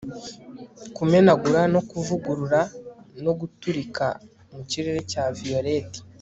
[0.95, 2.61] Kumenagura no kuvugurura
[3.23, 4.05] no guturika
[4.55, 5.89] mukirere cya violet